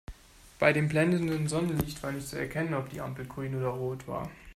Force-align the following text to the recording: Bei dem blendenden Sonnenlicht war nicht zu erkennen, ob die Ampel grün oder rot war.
Bei 0.57 0.73
dem 0.73 0.87
blendenden 0.87 1.47
Sonnenlicht 1.47 2.01
war 2.01 2.11
nicht 2.11 2.27
zu 2.27 2.35
erkennen, 2.39 2.73
ob 2.73 2.89
die 2.89 3.01
Ampel 3.01 3.27
grün 3.27 3.53
oder 3.53 3.67
rot 3.67 4.07
war. 4.07 4.31